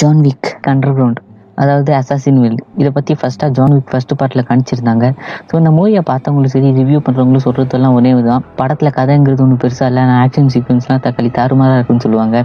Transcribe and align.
John 0.00 0.20
Wick 0.24 0.48
under 0.70 0.94
ground 0.96 1.20
அதாவது 1.62 1.90
assassin 1.98 2.38
world 2.42 2.62
இதை 2.80 2.90
பற்றி 2.96 3.12
ஃபஸ்ட்டாக 3.20 3.50
ஜான் 3.56 3.72
விக் 3.76 3.90
ஃபஸ்ட்டு 3.92 4.16
பார்ட்டில் 4.20 4.44
காணிச்சிருந்தாங்க 4.48 5.06
ஸோ 5.48 5.54
இந்த 5.60 5.70
மூவியை 5.78 6.02
பார்த்தவங்களும் 6.10 6.52
சரி 6.54 6.68
ரிவ்யூ 6.78 6.98
பண்ணுறவங்களும் 7.06 7.44
சொல்கிறதெல்லாம் 7.46 7.94
ஒரே 7.98 8.12
தான் 8.28 8.44
படத்தில் 8.60 8.90
கதைங்கிறது 8.98 9.42
ஒன்றும் 9.44 9.60
பெருசாக 9.64 9.88
இல்லை. 9.90 10.02
ஆனால் 10.04 10.20
ஆக்ஷன் 10.24 10.50
சீக்வன்ஸ்லாம் 10.54 11.02
தக்காளி 11.06 11.30
தாறுமாறாக 11.38 11.78
இருக்குன்னு 11.78 12.04
சொல்லுவாங்க. 12.06 12.36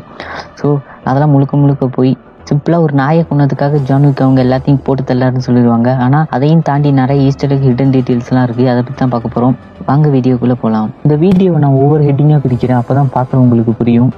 ஸோ 0.61 0.67
அதெல்லாம் 1.07 1.33
முழுக்க 1.35 1.61
முழுக்க 1.63 1.87
போய் 1.97 2.11
சிம்பிளாக 2.49 2.85
ஒரு 2.87 2.93
நாயை 3.01 3.23
கொண்டதுக்காக 3.29 3.83
ஜான் 3.89 4.07
விக் 4.07 4.25
அவங்க 4.25 4.41
எல்லாத்தையும் 4.47 4.83
போட்டு 4.87 5.03
தள்ளாருன்னு 5.11 5.47
சொல்லிடுவாங்க. 5.47 5.89
ஆனால் 6.05 6.27
அதையும் 6.37 6.65
தாண்டி 6.69 6.91
நிறைய 7.01 7.27
ஈஸ்டர் 7.29 7.57
ஹிடன் 7.65 7.95
டீட்டெயில்ஸ்லாம் 7.95 8.45
இருக்குது 8.47 8.71
அதை 8.73 8.83
பற்றி 8.83 8.99
தான் 9.03 9.15
பார்க்க 9.15 9.35
போகிறோம் 9.35 9.57
வாங்க 9.89 10.07
வீடியோக்குள்ளே 10.17 10.57
போகலாம் 10.63 10.89
இந்த 11.05 11.17
வீடியோவை 11.25 11.59
நான் 11.65 11.81
ஒவ்வொரு 11.83 12.03
ஹெட்டிங்காக 12.09 12.41
பிடிக்கிறேன் 12.45 12.81
அப்போ 12.81 12.95
தான் 13.01 13.13
பார்க்குறவங்களுக்கு 13.17 13.75
புரியும். 13.81 14.11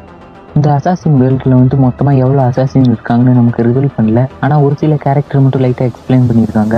இந்த 0.57 0.69
அசாசின் 0.75 1.17
வேர்ல்டில் 1.21 1.57
வந்து 1.59 1.75
மொத்தமாக 1.85 2.21
எவ்வளோ 2.23 2.41
அசாசின் 2.49 2.87
இருக்காங்கன்னு 2.91 3.39
நமக்கு 3.39 3.65
ரிவீல் 3.67 3.95
பண்ணல. 3.97 4.21
ஆனால் 4.43 4.61
ஒரு 4.65 4.75
சில 4.81 4.95
கேரக்டர் 5.05 5.43
மட்டும் 5.45 5.63
லைட்டாக 5.65 5.89
எக்ஸ்பிளைன் 5.91 6.27
பண்ணியிருக்காங்க. 6.29 6.77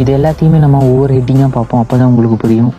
இது 0.00 0.10
எல்லாத்தையுமே 0.18 0.58
நம்ம 0.64 0.82
ஒவ்வொரு 0.90 1.14
ஹெட்டிங்காக 1.18 1.50
பார்ப்போம். 1.58 1.82
அப்போ 1.82 1.96
தான் 1.96 2.10
உங்களுக்கு 2.12 2.36
புரியும். 2.44 2.72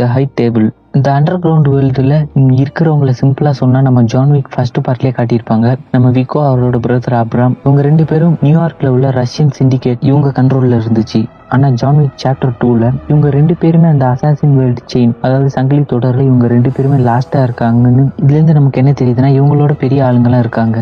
த 0.00 0.08
ஹைட் 0.14 0.34
டேபிள் 0.40 0.66
இந்த 0.96 1.08
அண்டர் 1.18 1.38
கிரவுண்ட் 1.42 1.68
வேர்ல்டில் 1.72 2.14
இருக்கிறவங்கள 2.62 3.12
சிம்பிளாக 3.20 3.54
சொன்னால் 3.60 3.84
நம்ம 3.86 4.00
ஜான் 4.12 4.32
விக் 4.34 4.50
ஃபர்ஸ்ட் 4.54 4.80
பார்ட்லேயே 4.86 5.12
காட்டியிருப்பாங்க. 5.18 5.68
நம்ம 5.94 6.10
விக்கோ 6.16 6.40
அவரோட 6.48 6.78
பிரதர் 6.86 7.16
அப்ராம் 7.20 7.54
இவங்க 7.62 7.80
ரெண்டு 7.86 8.04
பேரும் 8.10 8.34
நியூயார்க்கில் 8.44 8.90
உள்ள 8.94 9.10
ரஷ்யன் 9.20 9.54
சிண்டிகேட் 9.58 10.04
இவங்க 10.08 10.32
கண்ட்ரோலில் 10.38 10.76
இருந்துச்சு. 10.80 11.20
ஆனால் 11.54 11.78
ஜான் 11.82 11.98
விக் 12.02 12.20
சாப்டர் 12.24 12.54
டூவில் 12.60 12.86
இவங்க 13.10 13.30
ரெண்டு 13.38 13.56
பேருமே 13.62 13.88
அந்த 13.94 14.06
அசாசின் 14.12 14.54
வேர்ல்டு 14.60 14.84
செயின் 14.92 15.14
அதாவது 15.26 15.48
சங்கிலி 15.56 15.84
தொடரில் 15.92 16.28
இவங்க 16.28 16.46
ரெண்டு 16.54 16.72
பேருமே 16.76 16.98
லாஸ்ட்டாக 17.10 17.48
இருக்காங்கன்னு 17.48 18.04
இதுலேருந்து 18.22 18.58
நமக்கு 18.60 18.80
என்ன 18.82 18.94
தெரியுதுன்னா 19.02 19.30
இவங்களோட 19.38 19.74
பெரிய 19.84 20.02
ஆளுங்களாம் 20.08 20.44
இருக்காங்க. 20.46 20.78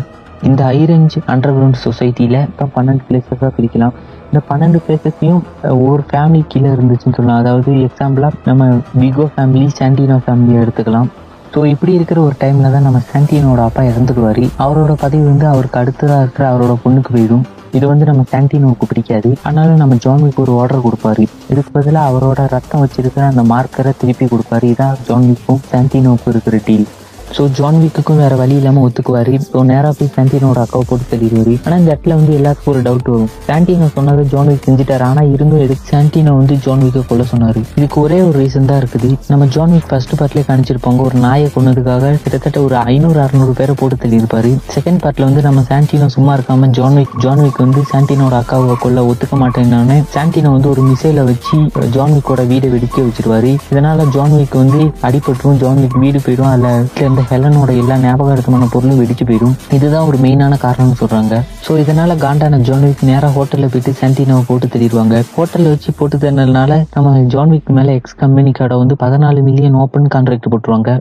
இந்த 0.49 0.61
ஹைரேஞ்ச் 0.71 1.17
அண்டர் 1.33 1.55
கிரவுண்ட் 1.57 1.83
சொசைட்டியில் 1.87 2.41
இப்போ 2.51 2.67
பன்னெண்டு 2.77 3.05
பிளேசஸாக 3.07 3.51
பிரிக்கலாம். 3.57 3.95
இந்த 4.31 4.41
பன்னெண்டு 4.49 4.79
பிளேசஸையும் 4.83 5.41
ஒவ்வொரு 5.77 6.03
ஃபேமிலி 6.09 6.41
கீழே 6.51 6.69
இருந்துச்சுன்னு 6.75 7.17
சொல்லலாம். 7.17 7.41
அதாவது 7.43 7.71
எக்ஸாம்பிளாக 7.87 8.37
நம்ம 8.49 8.67
விகோ 9.01 9.25
ஃபேமிலி 9.33 9.67
சாண்டினோ 9.79 10.17
ஃபேமிலியை 10.25 10.59
எடுத்துக்கலாம். 10.63 11.09
ஸோ 11.53 11.61
இப்படி 11.71 11.91
இருக்கிற 11.97 12.19
ஒரு 12.27 12.35
டைமில் 12.43 12.73
தான் 12.75 12.85
நம்ம 12.87 12.99
சாண்டினோட 13.09 13.61
அப்பா 13.69 13.81
இறந்துடுவார். 13.89 14.43
அவரோட 14.65 14.93
பதவி 15.01 15.25
வந்து 15.31 15.45
அவருக்கு 15.53 15.79
அடுத்ததாக 15.81 16.21
இருக்கிற 16.25 16.45
அவரோட 16.51 16.75
பொண்ணுக்கு 16.83 17.11
போயிடும். 17.15 17.43
இது 17.77 17.85
வந்து 17.91 18.05
நம்ம 18.09 18.23
சாண்டினோவுக்கு 18.31 18.85
பிடிக்காது. 18.91 19.29
ஆனாலும் 19.49 19.81
நம்ம 19.81 19.97
ஜான்விக்கு 20.05 20.41
ஒரு 20.45 20.53
ஆர்டர் 20.61 20.85
கொடுப்பாரு. 20.87 21.25
இதுக்கு 21.51 21.71
பதிலாக 21.77 22.09
அவரோட 22.11 22.47
ரத்தம் 22.55 22.83
வச்சிருக்கிற 22.85 23.25
அந்த 23.33 23.43
மார்க்கரை 23.53 23.93
திருப்பி 24.01 24.27
கொடுப்பாரு. 24.33 24.65
இதான் 24.73 24.97
ஜான்விக்கும் 25.09 25.61
சாண்டினோவுக்கும் 25.73 26.33
இருக்கிற 26.35 26.57
டீல் 26.69 26.87
ஸோ 27.35 27.43
ஜான் 27.57 27.77
வீக்குக்கும் 27.81 28.19
வேற 28.21 28.33
வழி 28.41 28.55
இல்லாமல் 28.59 28.83
ஒத்துக்குவார். 28.85 29.29
ஸோ 29.51 29.59
நேராக 29.71 29.93
போய் 29.97 30.11
சாண்டினோட 30.15 30.59
அக்காவை 30.65 30.85
போட்டு 30.89 31.05
தள்ளிடுவார் 31.11 31.51
ஆனால் 31.65 31.79
இந்த 31.81 31.89
இடத்துல 31.93 32.15
வந்து 32.19 32.33
எல்லாருக்கும் 32.39 32.71
ஒரு 32.73 32.81
டவுட் 32.87 33.09
வரும். 33.13 33.29
சாண்டினோ 33.47 33.87
சொன்னது 33.97 34.23
ஜான் 34.33 34.49
வீக் 34.51 34.65
செஞ்சுட்டார். 34.67 35.03
ஆனால் 35.09 35.29
இருந்தும் 35.35 35.63
எதுக்கு 35.65 35.85
சாண்டினோ 35.91 36.33
வந்து 36.39 36.55
ஜான் 36.65 36.83
வீக்கை 36.85 37.03
கொல்ல 37.11 37.25
சொன்னார். 37.31 37.59
இதுக்கு 37.79 37.97
ஒரே 38.05 38.19
ஒரு 38.27 38.35
ரீசன் 38.41 38.69
தான் 38.71 38.79
இருக்குது. 38.81 39.09
நம்ம 39.31 39.47
ஜான் 39.55 39.73
வீக் 39.75 39.87
ஃபர்ஸ்ட் 39.91 40.15
பார்ட்லேயே 40.21 40.45
காணிச்சிருப்பாங்க 40.49 41.01
ஒரு 41.07 41.17
நாயை 41.25 41.47
கொன்னதுக்காக 41.55 42.11
கிட்டத்தட்ட 42.23 42.57
ஒரு 42.67 42.77
ஐநூறு 42.93 43.21
அறுநூறு 43.25 43.55
பேரை 43.59 43.75
போட்டு 43.81 43.97
தள்ளியிருப்பாரு 44.03 44.51
செகண்ட் 44.75 45.01
பார்ட்ல 45.05 45.27
வந்து 45.29 45.43
நம்ம 45.47 45.63
சாண்டினோ 45.71 46.09
சும்மா 46.17 46.35
இருக்காம 46.39 46.69
ஜான் 46.79 46.97
வீக் 46.99 47.15
ஜான் 47.25 47.43
வீக் 47.45 47.63
வந்து 47.65 47.83
சாண்டினோட 47.93 48.35
அக்காவை 48.41 48.77
கொல்ல 48.85 49.05
ஒத்துக்க 49.11 49.41
மாட்டேன்னு 49.43 49.97
சாண்டினோ 50.15 50.51
வந்து 50.57 50.71
ஒரு 50.73 50.83
மிசைலை 50.89 51.25
வச்சு 51.31 51.57
ஜான் 51.97 52.13
வீக்கோட 52.17 52.43
வீடை 52.51 52.69
வெடிக்க 52.75 52.97
வச்சிருவாரு. 53.07 53.53
இதனால 53.73 54.09
ஜான் 54.17 54.37
வீக் 54.39 54.61
வந்து 54.63 54.81
அடிபட்டுரும். 55.09 55.59
ஜான் 55.63 55.81
வீக் 55.83 55.99
வீடு 56.05 56.21
போயிடும் 56.27 56.51
அதில் 56.53 56.89
ஹெலனோட 57.29 57.71
எல்லா 57.81 57.95
ஞாபகார்த்தமான 58.05 58.67
பொருளும் 58.73 58.99
வெடிச்சு 59.01 59.25
போயிடும். 59.29 59.55
இதுதான் 59.77 60.07
ஒரு 60.09 60.17
மெயினான 60.23 60.57
காரணம்னு 60.65 60.99
சொல்றாங்க. 61.01 61.35
ஸோ 61.67 61.77
இதனால 61.83 62.17
காண்டான 62.25 62.59
ஜான்விக் 62.69 63.05
நேராக 63.09 63.31
ஹோட்டலில் 63.37 63.71
போயிட்டு 63.75 63.93
சாண்டினோவை 64.01 64.43
போட்டு 64.47 64.67
தள்ளிடுவாங்க 64.73 65.23
ஹோட்டலில் 65.37 65.71
வச்சு 65.73 65.93
போட்டு 66.01 66.17
தரனால 66.17 66.81
நம்ம 66.95 67.15
ஜான்விக் 67.35 67.71
மேலே 67.77 67.93
எக்ஸ் 67.99 68.19
கம்பெனி 68.23 68.53
கடை 68.59 68.77
வந்து 68.83 68.97
பதினாலு 69.05 69.41
மில்லியன் 69.47 69.79
ஓப்பன் 69.83 70.11
கான்ட்ராக்ட் 70.15 70.51
போட்டுருவாங்க. 70.51 70.91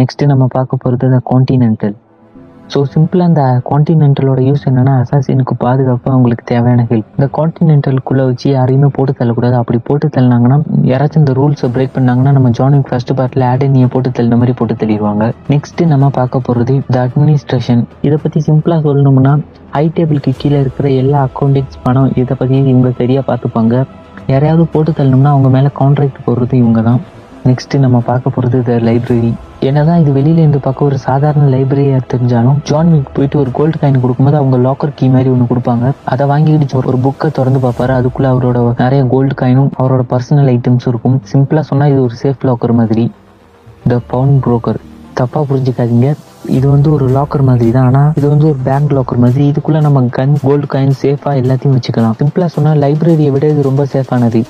நெக்ஸ்ட் 0.00 0.24
நம்ம 0.32 0.46
பார்க்க 0.56 0.82
போகிறது 0.82 1.06
த 1.14 1.20
கான்டினென்டல் 1.32 1.94
ஸோ 2.72 2.78
சிம்பிளாக 2.92 3.30
அந்த 3.30 3.42
கான்டினென்டலோட 3.70 4.40
யூஸ் 4.46 4.64
என்னன்னா 4.68 4.94
அசாசினுக்கு 5.02 5.54
பாதுகாப்பு 5.64 6.08
அவங்களுக்கு 6.14 6.44
தேவையான 6.50 6.84
ஹெல்ப் 6.90 7.10
இந்த 7.16 7.28
கான்டினென்டலுக்குள்ளே 7.38 8.24
வச்சு 8.30 8.46
யாரையுமே 8.56 8.88
போட்டு 8.96 9.12
தள்ளக்கூடாது. 9.20 9.56
அப்படி 9.62 9.78
போட்டு 9.88 10.06
தள்ளினாங்கன்னா 10.16 10.58
யாராச்சும் 10.90 11.22
இந்த 11.22 11.34
ரூல்ஸை 11.40 11.68
பிரேக் 11.76 11.94
பண்ணாங்கன்னா 11.96 12.32
நம்ம 12.38 12.50
ஜானிக் 12.60 12.88
ஃபர்ஸ்ட் 12.90 13.12
பார்ட்டில் 13.20 13.46
ஆடனியை 13.50 13.88
போட்டு 13.94 14.10
தள்ளின 14.18 14.38
மாதிரி 14.40 14.54
போட்டு 14.60 14.76
தள்ளிடுவாங்க. 14.82 15.26
நெக்ஸ்ட் 15.54 15.82
நம்ம 15.92 16.08
பார்க்க 16.18 16.46
போகிறது 16.48 16.76
த 16.94 16.98
அட்மினிஸ்ட்ரேஷன் 17.06 17.84
இதை 18.08 18.18
பற்றி 18.24 18.40
சிம்பிளாக 18.48 18.82
சொல்லணும்னா 18.88 19.34
ஹை 19.76 19.84
டேபிளுக்கு 19.96 20.32
கீழே 20.42 20.58
இருக்கிற 20.64 20.88
எல்லா 21.02 21.20
அக்கௌண்டிங்ஸ் 21.28 21.82
பணம் 21.86 22.10
இதை 22.22 22.36
பற்றி 22.40 22.56
இவங்க 22.72 22.90
சரியாக 23.02 23.24
பார்த்துப்பாங்க. 23.30 23.74
யாரையாவது 24.32 24.64
போட்டு 24.74 24.92
தள்ளணும்னா 24.98 25.32
அவங்க 25.34 25.48
மேலே 25.56 25.70
கான்ட்ராக்ட் 25.80 26.24
போடுறது 26.26 26.54
இவங்க 26.62 26.80
தான் 26.88 27.00
நெக்ஸ்ட் 27.48 27.74
நம்ம 27.82 27.98
பார்க்க 28.08 28.32
போகிறது 28.34 28.58
த 28.68 28.76
லைப்ரரி 28.86 29.30
என்னதான் 29.68 30.00
இது 30.02 30.10
வெளியில 30.16 30.40
இருந்து 30.42 30.60
பார்க்க 30.64 30.86
ஒரு 30.88 30.96
சாதாரண 31.04 31.44
லைப்ரரியா 31.52 31.98
தெரிஞ்சாலும் 32.12 32.56
ஜான் 32.68 32.90
விக் 32.94 33.12
போயிட்டு 33.16 33.36
ஒரு 33.42 33.50
கோல்டு 33.58 33.76
காயின் 33.80 34.00
கொடுக்கும்போது 34.04 34.38
அவங்க 34.40 34.56
லாக்கர் 34.66 34.94
கீ 34.98 35.06
மாதிரி 35.14 35.28
ஒன்று 35.34 35.46
கொடுப்பாங்க. 35.50 35.92
அதை 36.12 36.24
வாங்கிட்டு 36.32 36.80
ஒரு 36.90 36.98
புக்கை 37.06 37.28
திறந்து 37.38 37.60
பார்ப்பாரு. 37.64 37.92
அதுக்குள்ள 37.98 38.28
அவரோட 38.34 38.58
நிறைய 38.82 39.02
கோல்டு 39.12 39.36
காயினும் 39.42 39.70
அவரோட 39.82 40.04
பர்சனல் 40.12 40.50
ஐட்டம்ஸும் 40.54 40.90
இருக்கும். 40.92 41.16
சிம்பிளா 41.32 41.64
சொன்னா 41.70 41.86
இது 41.92 42.00
ஒரு 42.08 42.16
சேஃப் 42.22 42.46
லாக்கர் 42.50 42.74
மாதிரி. 42.80 43.06
த 43.92 44.00
பவுன் 44.12 44.34
புரோக்கர் 44.46 44.80
தப்பா 45.20 45.42
புரிஞ்சுக்காதீங்க. 45.50 46.08
இது 46.58 46.66
வந்து 46.74 46.88
ஒரு 46.96 47.06
லாக்கர் 47.16 47.48
மாதிரி 47.50 47.70
தான். 47.76 47.88
ஆனால் 47.90 48.12
இது 48.20 48.26
வந்து 48.34 48.46
ஒரு 48.52 48.60
பேங்க் 48.68 48.94
லாக்கர் 48.98 49.24
மாதிரி. 49.24 49.44
இதுக்குள்ள 49.52 49.80
நம்ம 49.88 50.06
கன் 50.20 50.36
கோல்டு 50.46 50.68
காயின் 50.74 50.96
சேஃபா 51.02 51.32
எல்லாத்தையும் 51.42 51.76
வச்சுக்கலாம். 51.78 52.16
சிம்பிளா 52.22 52.48
சொன்னா 52.58 52.72
லைப்ரரியை 52.84 53.32
விட 53.36 53.46
இது 53.54 53.68
ரொம்ப 53.70 53.84
சேஃபானது 53.96 54.42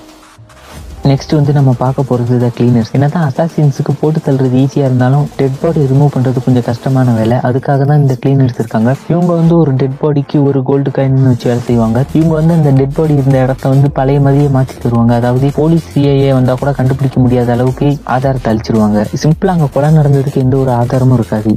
நெக்ஸ்ட் 1.10 1.34
வந்து 1.36 1.52
நம்ம 1.56 1.70
பார்க்க 1.80 2.02
போகிறது 2.08 2.36
த 2.42 2.48
கிளீனர்ஸ் 2.56 2.90
என்னதான் 2.96 3.24
அசாசின்ஸுக்கு 3.28 3.92
போட்டு 4.00 4.18
தள்ளுறது 4.26 4.56
ஈஸியாக 4.62 4.88
இருந்தாலும் 4.88 5.26
டெட் 5.40 5.58
பாடி 5.60 5.80
ரிமூவ் 5.90 6.10
பண்ணுறது 6.14 6.38
கொஞ்சம் 6.46 6.66
கஷ்டமான 6.68 7.12
வேலை. 7.18 7.36
அதுக்காக 7.48 7.84
தான் 7.90 8.00
இந்த 8.04 8.14
கிளீனர்ஸ் 8.22 8.58
இருக்காங்க. 8.62 8.90
இவங்க 9.12 9.30
வந்து 9.40 9.54
ஒரு 9.62 9.72
டெட் 9.82 9.96
பாடிக்கு 10.02 10.38
ஒரு 10.48 10.60
கோல்டு 10.70 10.92
காயின் 10.96 11.30
வச்சு 11.30 11.48
வேலை 11.50 11.62
செய்வாங்க. 11.68 12.04
இவங்க 12.18 12.34
வந்து 12.40 12.56
அந்த 12.58 12.72
டெட் 12.80 12.96
பாடி 12.98 13.14
இருந்த 13.20 13.38
இடத்த 13.46 13.68
வந்து 13.74 13.90
பழைய 13.98 14.20
மாதிரியே 14.26 14.50
மாற்றி 14.58 14.76
தருவாங்க. 14.84 15.14
அதாவது 15.20 15.52
போலீஸ் 15.60 15.88
சிஐஏ 15.94 16.30
வந்தால் 16.38 16.60
கூட 16.62 16.72
கண்டுபிடிக்க 16.80 17.20
முடியாத 17.26 17.52
அளவுக்கு 17.56 17.90
ஆதாரத்தை 18.16 18.50
அழிச்சிருவாங்க. 18.54 19.06
சிம்பிளாக 19.24 19.56
அங்கே 19.56 19.68
கொலை 19.76 19.90
நடந்ததுக்கு 19.98 20.44
எந்த 20.46 20.56
ஒரு 20.64 20.72
ஆதாரமும் 20.80 21.18
இருக்காது. 21.20 21.54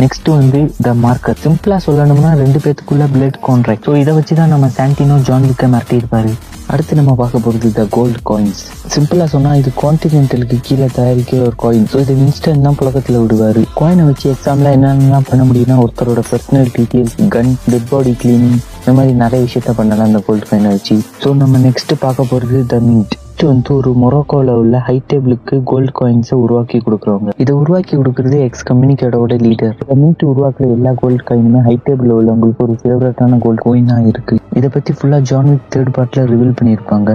நெக்ஸ்ட் 0.00 0.28
வந்து 0.36 0.60
த 0.84 0.90
மார்க்கர் 1.02 1.40
சிம்பிளா 1.42 1.76
சொல்லணும்னா 1.86 2.30
ரெண்டு 2.40 2.58
பேத்துக்குள்ள 2.64 3.04
பிளட் 3.14 3.38
கான்ட்ராக்ட் 3.46 3.86
ஸோ 3.88 3.92
இதை 4.02 4.12
வச்சு 4.16 4.34
தான் 4.38 4.52
நம்ம 4.54 4.70
சாண்டினோ 4.76 5.16
ஜான் 5.28 5.46
விக்க 5.50 5.66
மிரட்டியிருப்பாரு. 5.74 6.32
அடுத்து 6.72 6.98
நம்ம 6.98 7.12
பார்க்க 7.20 7.44
போகிறது 7.44 7.68
த 7.78 7.82
கோல்டு 7.96 8.20
காயின்ஸ் 8.30 8.60
சிம்பிளா 8.94 9.24
சொன்னா 9.32 9.50
இது 9.60 9.70
கான்டினென்டலுக்கு 9.82 10.58
கீழே 10.66 10.88
தயாரிக்கிற 10.98 11.40
ஒரு 11.48 11.56
காயின் 11.64 11.88
ஸோ 11.92 11.98
இது 12.04 12.14
இன்ஸ்டன்ட் 12.24 12.66
தான் 12.66 12.78
புழக்கத்தில் 12.80 13.20
விடுவாரு. 13.22 13.62
காயினை 13.80 14.04
வச்சு 14.10 14.26
எக்ஸாம்ல 14.34 14.72
என்னென்னலாம் 14.76 15.28
பண்ண 15.30 15.44
முடியும்னா 15.48 15.78
ஒருத்தரோட 15.84 16.22
personal 16.30 16.70
details 16.76 17.16
gun 17.36 17.52
dead 17.70 17.90
body 17.92 18.14
cleaning 18.22 18.58
இந்த 18.80 18.94
மாதிரி 18.98 19.12
நிறைய 19.24 19.40
விஷயத்த 19.48 19.74
பண்ணலாம் 19.80 20.08
அந்த 20.10 20.22
கோல்டு 20.28 20.48
காயினை 20.50 20.72
வச்சு. 20.76 20.96
ஸோ 21.24 21.30
நம்ம 21.42 21.60
நெக்ஸ்ட் 21.68 21.94
பார்க்க 22.06 22.30
போகிறது 22.32 22.62
த 22.74 22.78
மின்ட் 23.42 23.52
வந்து 23.52 23.74
ஒரு 23.74 23.90
மொரோக்கோல 24.02 24.50
உள்ள 24.50 24.78
ஹை 24.78 24.94
டேபிளுக்கு 25.10 25.54
கோல்டு 25.64 25.92
காயின்ஸை 26.00 26.34
உருவாக்கி 26.34 26.78
கொடுக்குறவங்க. 26.78 27.30
இதை 27.36 27.54
உருவாக்கி 27.54 27.94
கொடுக்கறது 27.96 28.36
எக்ஸ் 28.40 28.66
கம்யூனிகேட்டோட 28.70 29.36
லீடர் 29.46 29.74
கம்யூனிட்டி 29.88 30.26
உருவாக்குற 30.26 30.68
எல்லா 30.76 30.92
கோல்டு 30.92 31.22
காயினுமே 31.30 31.62
ஹை 31.68 31.74
டேபிள் 31.86 32.12
உள்ளவங்களுக்கு 32.18 32.64
ஒரு 32.66 32.76
ஃபேவரட்டான 32.82 33.38
கோல்டு 33.38 33.62
காயினா 33.64 34.06
இருக்கு. 34.06 34.36
இதை 34.56 34.70
பத்தி 34.72 34.92
ஃபுல்லா 34.92 35.20
ஜான்விக் 35.30 35.68
தேர்ட் 35.74 35.92
பார்ட்ல 35.98 36.26
ரிவீல் 36.32 36.56
பண்ணியிருப்பாங்க. 36.60 37.10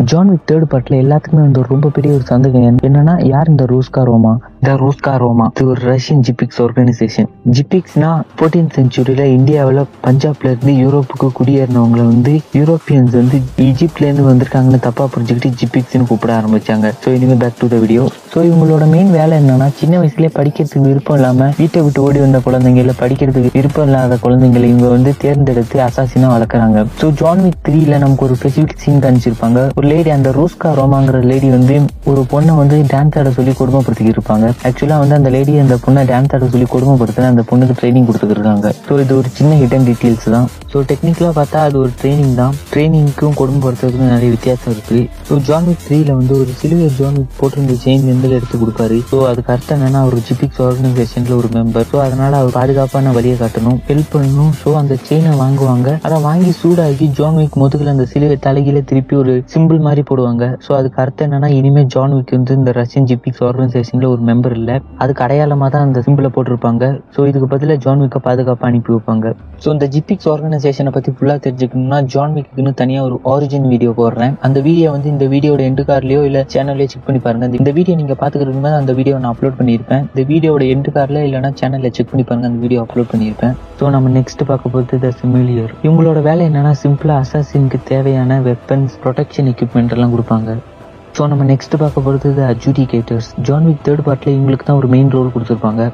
ஜான் 0.00 0.30
விக் 0.30 0.46
தேர்ட் 0.50 0.64
பார்ட்ல 0.64 1.00
எல்லாத்துக்குமே 1.02 1.42
வந்து 1.42 1.60
ஒரு 1.60 1.68
ரொம்ப 1.68 1.88
பெரிய 1.88 2.14
ஒரு 2.14 2.22
சந்தேகம் 2.22 2.78
என்னன்னா 2.82 3.26
யார் 3.26 3.48
இந்த 3.48 3.64
ரூஸ்கா 3.64 4.02
ரோமா 4.02 4.32
இந்த 4.60 4.76
ரூஸ்கா 4.76 5.14
ரோமா 5.16 5.46
இது 5.54 5.66
ஒரு 5.66 5.80
ரஷ்யன் 5.80 6.20
ஜிபிக்ஸ் 6.20 6.62
ஆர்கனைசேஷன் 6.62 7.28
ஜிபிக்ஸ்னா 7.50 8.10
ஃபோர்டீன் 8.36 8.70
செஞ்சுரியில 8.76 9.24
இந்தியாவில் 9.24 9.82
பஞ்சாப்ல 10.04 10.50
இருந்து 10.50 10.72
யூரோப்புக்கு 10.72 11.30
குடியேறினவங்களை 11.32 12.06
வந்து 12.06 12.40
யூரோப்பியன்ஸ் 12.54 13.10
வந்து 13.10 13.40
ஈஜிப்ட்ல 13.58 14.08
இருந்து 14.08 14.28
வந்திருக்காங்கன்னு 14.30 14.80
தப்பா 14.80 15.08
புரிஞ்சுக்கிட்டு 15.14 15.52
ஜிபிக்ஸ்னு 15.60 16.06
கூப்பிட 16.06 16.40
ஆரம்பிச்சாங்க. 16.40 16.92
ஸோ 17.04 17.08
இனிமே 17.08 17.34
back 17.34 17.58
to 17.58 17.68
the 17.68 17.76
video 17.76 18.04
so 18.32 18.40
இவங்களோட 18.48 18.84
மெயின் 18.92 19.10
வேலை 19.16 19.34
என்னன்னா 19.40 19.66
சின்ன 19.78 19.94
வயசுலேயே 20.00 20.30
படிக்கிறதுக்கு 20.36 20.84
விருப்பம் 20.90 21.16
இல்லாமல் 21.18 21.50
வீட்டை 21.58 21.80
விட்டு 21.86 22.00
ஓடி 22.04 22.18
வந்த 22.22 22.38
குழந்தைங்கள 22.44 22.92
படிக்கிறதுக்கு 23.00 23.50
விருப்பம் 23.56 23.86
இல்லாத 23.88 24.16
குழந்தைங்களை 24.22 24.66
இவங்க 24.70 24.88
வந்து 24.94 25.10
தேர்ந்தெடுத்து 25.22 25.76
அசாசினா 25.86 26.28
வளர்க்குறாங்க. 26.34 26.84
ஸோ 27.00 27.06
ஜான் 27.20 27.42
விக் 27.46 27.58
த்ரீல 27.66 27.98
நமக்கு 28.04 28.24
ஒரு 28.26 28.36
ஸ்பெசிபிக் 28.38 28.80
சீன் 28.84 29.02
காமிச்சிருப்பாங்க. 29.04 29.64
ஒரு 29.80 29.86
லேடி 29.92 30.12
அந்த 30.16 30.30
ரோஸ்கா 30.38 30.70
ரோமாங்கிற 30.78 31.20
லேடி 31.32 31.50
வந்து 31.56 31.76
ஒரு 32.12 32.22
பொண்ணை 32.32 32.54
வந்து 32.60 32.78
டான்ஸ் 32.94 33.18
ஆட 33.22 33.32
சொல்லி 33.38 33.54
கொடுமைப்படுத்தி 33.60 34.08
இருப்பாங்க. 34.14 34.46
ஆக்சுவலா 34.70 34.98
வந்து 35.02 35.18
அந்த 35.18 35.32
லேடி 35.36 35.58
அந்த 35.64 35.78
பொண்ணை 35.84 36.04
டான்ஸ் 36.12 36.34
ஆட 36.38 36.48
சொல்லி 36.54 36.68
கொடுமைப்படுத்தின 36.76 37.28
அந்த 37.34 37.44
பொண்ணுக்கு 37.52 37.76
ட்ரைனிங் 37.82 38.08
கொடுத்துருக்காங்க. 38.10 38.72
ஸோ 38.88 38.98
இது 39.04 39.14
ஒரு 39.20 39.30
சின்ன 39.40 39.52
ஹிடன் 39.64 39.86
டீட்டெயில்ஸ் 39.90 40.26
தான். 40.36 40.48
ஸோ 40.72 40.84
டெக்னிக்கலாக 40.92 41.34
பார்த்தா 41.40 41.66
அது 41.68 41.78
ஒரு 41.84 41.92
ட்ரைனிங் 42.00 42.34
தான். 42.40 42.56
ட்ரைனிங்க்கும் 42.72 43.36
கொடுமைப்படுத்துறதுக்கும் 43.42 44.14
நிறைய 44.16 44.30
வித்தியாசம் 44.36 44.72
இருக்கு. 44.76 45.00
ஸோ 45.28 45.42
ஜான்விக் 45.50 45.84
த்ரீல 45.86 46.10
வந்து 46.22 46.34
ஒரு 46.40 46.50
சிலுவை 46.62 46.90
ஜான்விக் 47.02 47.38
போட்டிருந்த 47.42 47.76
செயின் 47.84 48.08
எந்த 48.22 48.36
எடுத்து 48.38 48.56
கொடுப்பாரு. 48.58 48.96
ஸோ 49.10 49.16
அதுக்கு 49.28 49.50
அர்த்தம் 49.54 49.76
என்னன்னா 49.76 50.00
அவர் 50.04 50.16
ஜிபிக்ஸ் 50.26 50.60
ஆர்கனைசேஷன்ல 50.66 51.32
ஒரு 51.40 51.48
மெம்பர் 51.56 51.86
ஸோ 51.92 51.96
அதனால 52.04 52.32
அவர் 52.40 52.52
பாதுகாப்பான 52.58 53.12
வழியை 53.16 53.36
காட்டணும் 53.40 53.78
ஹெல்ப் 53.88 54.10
பண்ணணும். 54.14 54.52
ஸோ 54.60 54.70
அந்த 54.80 54.94
செயினை 55.06 55.32
வாங்குவாங்க. 55.40 55.88
அதை 56.06 56.18
வாங்கி 56.26 56.52
சூடாக்கி 56.58 57.06
ஜான்விக் 57.18 57.56
முதுகுல 57.62 57.92
அந்த 57.94 58.04
சிலுவை 58.12 58.36
தலைகீழ 58.46 58.80
திருப்பி 58.90 59.14
ஒரு 59.22 59.32
சிம்பிள் 59.54 59.80
மாதிரி 59.86 60.02
போடுவாங்க. 60.10 60.44
ஸோ 60.66 60.70
அதுக்கு 60.78 61.00
அர்த்தம் 61.04 61.26
என்னன்னா 61.28 61.50
இனிமேல் 61.58 61.88
ஜான் 61.94 62.14
விக் 62.16 62.34
வந்து 62.36 62.56
இந்த 62.60 62.74
ரஷ்யன் 62.80 63.08
ஜிபிக்ஸ் 63.12 63.42
ஆர்கனைசேஷன்ல 63.48 64.08
ஒரு 64.14 64.22
மெம்பர் 64.30 64.56
இல்லை. 64.60 64.76
அதுக்கு 65.04 65.24
அடையாளமாக 65.26 65.70
தான் 65.76 65.86
அந்த 65.88 66.02
சிம்பிளை 66.06 66.30
போட்டிருப்பாங்க. 66.36 66.84
ஸோ 67.16 67.26
இதுக்கு 67.32 67.48
பதிலாக 67.54 67.78
ஜான் 67.86 68.04
விக்கை 68.04 68.22
பாதுகாப்பாக 68.28 68.70
அனுப்பி 68.72 68.92
வைப்பாங்க. 68.96 69.34
ஸோ 69.64 69.68
இந்த 69.76 69.88
ஜிபிக்ஸ் 69.96 70.30
ஆர்கனைசேஷனை 70.34 70.92
பற்றி 70.98 71.10
ஃபுல்லாக 71.16 71.40
தெரிஞ்சுக்கணும்னா 71.48 72.00
ஜான்விக்குன்னு 72.14 72.74
தனியாக 72.82 73.08
ஒரு 73.10 73.18
ஆரிஜின் 73.34 73.68
வீடியோ 73.74 73.92
போடுறேன். 74.00 74.32
அந்த 74.48 74.58
வீடியோ 74.68 74.88
வந்து 74.96 75.10
இந்த 75.16 75.24
வீடியோட 75.34 75.60
எண்டு 75.70 75.82
கார்லயோ 75.90 76.22
இல்லை 76.30 76.44
சேனல்லையோ 76.54 76.90
செக் 76.94 77.06
பண்ணி 77.08 77.22
பாருங்க. 77.26 77.50
இந்த 77.62 77.72
வீடியோ 77.76 77.94
நீங்கள் 78.12 78.22
பார்த்துக்கிறதுக்கு 78.22 78.62
மேலே 78.64 78.78
அந்த 78.80 78.92
வீடியோ 78.96 79.14
நான் 79.20 79.32
அப்லோட் 79.34 79.56
பண்ணியிருப்பேன். 79.58 80.02
இந்த 80.10 80.22
வீடியோட 80.30 80.62
எண்டு 80.72 80.90
கார்ல 80.94 81.20
இல்லைனா 81.26 81.50
சேனலில் 81.60 81.92
செக் 81.96 82.08
பண்ணி 82.10 82.24
பாருங்க 82.28 82.46
அந்த 82.50 82.58
வீடியோ 82.64 82.80
அப்லோட் 82.84 83.08
பண்ணியிருப்பேன். 83.12 83.54
ஸோ 83.78 83.84
நம்ம 83.94 84.10
நெக்ஸ்ட் 84.16 84.42
பார்க்க 84.48 84.72
போகிறது 84.74 84.96
த 85.04 85.10
சிமிலியர் 85.20 85.70
இவங்களோட 85.86 86.18
வேலை 86.26 86.42
என்னன்னா 86.48 86.72
சிம்பிளாக 86.82 87.22
அசாசினுக்கு 87.24 87.78
தேவையான 87.90 88.38
வெப்பன்ஸ் 88.48 88.96
ப்ரொடெக்ஷன் 89.04 89.48
எக்யூப்மெண்ட் 89.52 89.94
எல்லாம் 89.96 90.12
கொடுப்பாங்க. 90.14 90.56
ஸோ 91.18 91.28
நம்ம 91.32 91.44
நெக்ஸ்ட் 91.52 91.76
பார்க்க 91.82 92.06
போகிறது 92.06 92.32
த 92.38 92.42
அட்ஜுடிகேட்டர்ஸ் 92.52 93.30
ஜான்விக் 93.48 93.82
தேர்ட் 93.86 94.02
பார்ட்டில் 94.08 94.34
இவங்களுக்கு 94.36 94.66
தான் 94.70 94.80
ஒரு 94.80 94.90
மெயின் 94.94 95.12
ரோல் 95.16 95.32
கொடுத்துருப்பாங்க. 95.36 95.84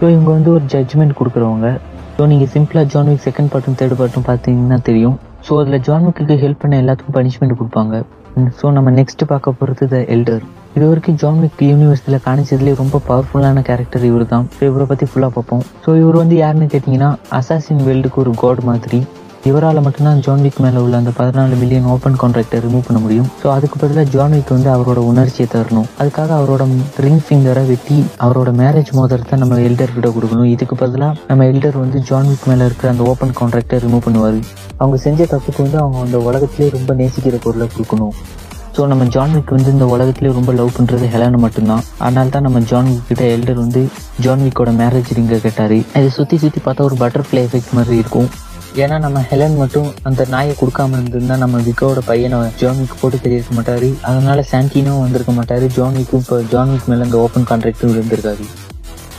ஸோ 0.00 0.04
இவங்க 0.14 0.30
வந்து 0.36 0.52
ஒரு 0.56 0.64
ஜட்ஜ்மெண்ட் 0.74 1.16
கொடுக்குறவங்க. 1.22 1.70
ஸோ 2.18 2.28
நீங்கள் 2.32 2.52
சிம்பிளாக 2.54 2.86
ஜான்விக் 2.94 3.24
செகண்ட் 3.28 3.52
பார்ட்டும் 3.54 3.78
தேர்ட் 3.80 3.96
பார்ட்டும் 4.02 4.28
பார்த்தீங்கன்னா 4.30 4.78
தெரியும். 4.90 5.16
ஸோ 5.48 5.58
அதில் 5.62 5.82
ஜான்விக்கு 5.88 6.36
ஹெல்ப் 6.44 6.62
பண்ண 6.64 6.76
எல்லாத்துக்கும் 6.84 7.18
பனிஷ்மெண்ட் 7.18 7.58
கொடுப்பாங்க. 7.62 7.96
ஸோ 8.60 8.68
நம்ம 8.78 8.88
நெக்ஸ்ட் 9.00 9.22
பார்க்க 9.32 9.58
போகிறது 9.58 9.84
த 9.94 9.98
எல்டர் 10.14 10.44
இது 10.76 10.86
வரைக்கும் 10.88 11.18
ஜான்விக் 11.20 11.60
யூனிவர்ஸில் 11.72 12.22
காணிச்சதுலேயே 12.24 12.74
ரொம்ப 12.80 12.96
பவர்ஃபுல்லான 13.06 13.60
கேரக்டர் 13.68 14.02
இவர் 14.08 14.24
தான் 14.32 14.46
ஸோ 14.56 14.62
இவரை 14.70 14.86
பற்றி 14.90 15.06
ஃபுல்லாக 15.10 15.32
பார்ப்போம். 15.36 15.62
ஸோ 15.84 15.90
இவர் 16.00 16.18
வந்து 16.22 16.34
யாருன்னு 16.40 16.66
கேட்டிங்கன்னா 16.72 17.10
அசாசின் 17.38 17.80
வேல்டுக்கு 17.86 18.18
ஒரு 18.22 18.32
காட் 18.42 18.60
மாதிரி. 18.68 18.98
இவரால் 19.50 19.80
மட்டும்தான் 19.86 20.20
ஜான்விக் 20.26 20.60
மேலே 20.64 20.78
உள்ள 20.84 20.94
அந்த 21.00 21.12
பதினாலு 21.18 21.56
மில்லியன் 21.62 21.88
ஓப்பன் 21.94 22.18
கான்ட்ராக்டை 22.22 22.60
ரிமூவ் 22.64 22.86
பண்ண 22.88 23.00
முடியும். 23.04 23.28
ஸோ 23.42 23.46
அதுக்கு 23.56 23.76
பதிலாக 23.82 24.06
ஜான்விக் 24.14 24.54
வந்து 24.56 24.70
அவரோட 24.76 25.00
உணர்ச்சியை 25.10 25.48
தரணும். 25.54 25.88
அதுக்காக 26.00 26.30
அவரோட 26.40 26.62
ரிங் 27.04 27.22
ஃபிங்கரை 27.26 27.64
வெட்டி 27.72 27.98
அவரோட 28.26 28.52
மேரேஜ் 28.62 28.90
மோதிரத்தை 28.98 29.38
நம்ம 29.42 29.60
எல்டர் 29.68 29.94
கிட்ட 29.96 30.10
கொடுக்கணும். 30.16 30.48
இதுக்கு 30.54 30.76
பதிலாக 30.84 31.14
நம்ம 31.30 31.46
எல்டர் 31.52 31.78
வந்து 31.84 32.00
ஜான்விக் 32.10 32.48
மேலே 32.52 32.66
இருக்கிற 32.70 32.90
அந்த 32.94 33.04
ஓப்பன் 33.12 33.36
கான்ட்ராக்டை 33.42 33.78
ரிமூவ் 33.86 34.06
பண்ணுவார். 34.08 34.40
அவங்க 34.80 34.98
செஞ்ச 35.06 35.28
தப்புக்கு 35.34 35.62
வந்து 35.66 35.80
அவங்க 35.84 36.00
அந்த 36.08 36.20
உலகத்திலே 36.30 36.68
ரொம்ப 36.78 36.94
நேசிக்கிற 37.02 37.38
பொருளை 37.46 37.68
கொடுக்கணும். 37.76 38.16
ஸோ 38.76 38.86
நம்ம 38.90 39.04
ஜான்விக் 39.14 39.52
வந்து 39.54 39.70
இந்த 39.74 39.86
உலகத்திலே 39.92 40.30
ரொம்ப 40.38 40.52
லவ் 40.56 40.74
பண்ணுறது 40.78 41.06
ஹெலனை 41.12 41.38
மட்டும்தான். 41.44 41.84
அதனால 42.04 42.32
தான் 42.34 42.44
நம்ம 42.46 42.60
ஜான்விக் 42.70 43.06
கிட்ட 43.10 43.22
எல்டர் 43.34 43.62
வந்து 43.62 43.82
ஜான்விக்கோட 44.24 44.72
மேரேஜ் 44.80 45.12
ரிங்கை 45.18 45.38
கேட்டார். 45.44 45.74
இதை 45.98 46.08
சுற்றி 46.16 46.36
சுற்றி 46.42 46.60
பார்த்தா 46.66 46.86
ஒரு 46.88 46.98
பட்டர்ஃப்ளை 47.02 47.42
எஃபெக்ட் 47.46 47.72
மாதிரி 47.78 47.96
இருக்கும். 48.02 48.28
ஏன்னா 48.82 48.98
நம்ம 49.06 49.22
ஹெலன் 49.30 49.56
மட்டும் 49.62 49.88
அந்த 50.10 50.26
நாயை 50.34 50.54
கொடுக்காம 50.60 50.96
இருந்திருந்தா 50.98 51.36
நம்ம 51.44 51.62
விக்கோட 51.68 52.02
பையனை 52.10 52.40
ஜான்விக் 52.62 53.00
போட்டு 53.00 53.24
தெரியிருக்க 53.24 53.54
மாட்டாரு. 53.58 53.90
அதனால 54.10 54.44
சாண்டினோ 54.52 55.00
வந்திருக்க 55.04 55.34
மாட்டாரு. 55.40 55.68
ஜான்விக்கும் 55.78 56.24
இப்போ 56.24 56.38
ஜான்விக் 56.54 56.88
மேலே 56.92 57.06
அந்த 57.08 57.18
ஓப்பன் 57.26 57.50
கான்ட்ராக்டும் 57.52 57.94
இருந்திருக்காரு 57.96 58.46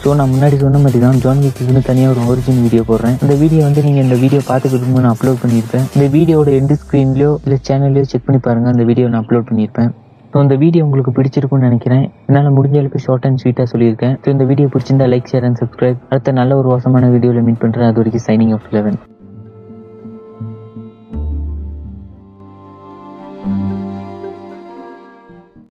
ஸோ 0.08 0.14
நான் 0.18 0.30
முன்னாடி 0.34 0.58
சொன்ன 0.60 0.80
மாதிரி 0.82 1.00
தான் 1.04 1.18
ஜான் 1.24 1.42
வீக்குன்னு 1.44 1.80
தனியாக 1.88 2.12
ஒரு 2.14 2.22
ஒரிஜினல் 2.32 2.62
வீடியோ 2.66 2.84
போடுறேன். 2.90 3.16
இந்த 3.24 3.34
வீடியோ 3.42 3.62
வந்து 3.66 3.82
நீங்கள் 3.88 4.06
இந்த 4.06 4.18
வீடியோ 4.22 4.42
பார்த்துக்கிட்டு 4.50 5.02
நான் 5.06 5.16
அப்லோட் 5.16 5.42
பண்ணியிருப்பேன். 5.42 5.84
இந்த 5.96 6.06
வீடியோட 6.14 6.52
எண்டு 6.60 6.76
ஸ்க்ரீன்லையோ 6.84 7.32
இல்லை 7.46 7.58
சேனல்லையோ 7.70 8.06
செக் 8.12 8.26
பண்ணி 8.28 8.40
பாருங்கள் 8.46 8.74
அந்த 8.74 8.86
வீடியோ 8.90 9.10
நான் 9.10 9.22
அப்லோட் 9.24 9.50
பண்ணியிருப்பேன். 9.50 9.92
ஸோ 10.32 10.46
இந்த 10.46 10.58
வீடியோ 10.64 10.86
உங்களுக்கு 10.88 11.16
பிடிச்சிருக்கும்னு 11.20 11.68
நினைக்கிறேன். 11.70 12.06
என்னால் 12.30 12.56
முடிஞ்ச 12.60 12.80
அளவுக்கு 12.84 13.04
ஷார்ட் 13.08 13.28
அண்ட் 13.30 13.44
ஸ்வீட்டாக 13.44 13.68
சொல்லியிருக்கேன். 13.74 14.16
ஸோ 14.24 14.30
இந்த 14.38 14.48
வீடியோ 14.54 14.70
பிடிச்சிருந்தா 14.76 15.10
லைக் 15.16 15.30
ஷேர் 15.34 15.50
அண்ட் 15.50 15.62
சப்ஸ்கிரைப் 15.64 16.00
அடுத்த 16.12 16.38
நல்ல 16.42 16.62
ஒரு 16.62 16.70
வாசமான 16.76 17.12
வீடியோவில் 17.18 17.48
மீட் 17.50 17.62
பண்ணுறேன் 17.66 17.90
அது 17.92 18.02
வரைக்கும் 18.04 18.28
சைனிங் 18.30 18.56
ஆஃப் 18.58 18.72
லெவன் 18.78 19.00